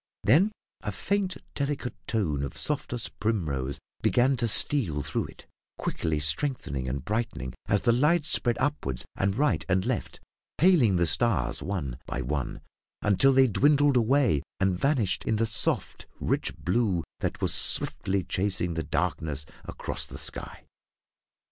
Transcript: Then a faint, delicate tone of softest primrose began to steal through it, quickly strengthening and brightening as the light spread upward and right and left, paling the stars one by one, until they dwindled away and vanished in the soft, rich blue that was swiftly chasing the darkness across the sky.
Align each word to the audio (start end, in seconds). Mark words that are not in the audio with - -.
Then 0.23 0.51
a 0.81 0.91
faint, 0.91 1.37
delicate 1.53 1.93
tone 2.07 2.41
of 2.41 2.57
softest 2.57 3.19
primrose 3.19 3.77
began 4.01 4.35
to 4.37 4.47
steal 4.47 5.03
through 5.03 5.25
it, 5.25 5.45
quickly 5.77 6.19
strengthening 6.19 6.87
and 6.87 7.05
brightening 7.05 7.53
as 7.67 7.81
the 7.81 7.91
light 7.91 8.25
spread 8.25 8.57
upward 8.57 9.03
and 9.15 9.35
right 9.37 9.63
and 9.69 9.85
left, 9.85 10.19
paling 10.57 10.95
the 10.95 11.05
stars 11.05 11.61
one 11.61 11.99
by 12.07 12.23
one, 12.23 12.61
until 13.03 13.31
they 13.31 13.45
dwindled 13.45 13.95
away 13.95 14.41
and 14.59 14.75
vanished 14.79 15.23
in 15.25 15.35
the 15.35 15.45
soft, 15.45 16.07
rich 16.19 16.57
blue 16.57 17.03
that 17.19 17.39
was 17.39 17.53
swiftly 17.53 18.23
chasing 18.23 18.73
the 18.73 18.81
darkness 18.81 19.45
across 19.65 20.07
the 20.07 20.17
sky. 20.17 20.65